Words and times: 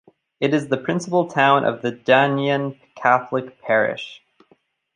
It 0.39 0.51
is 0.55 0.67
the 0.67 0.77
principal 0.79 1.27
town 1.27 1.63
of 1.63 1.83
the 1.83 1.91
Daingean 1.91 2.75
Catholic 2.95 3.61
Parish. 3.61 4.23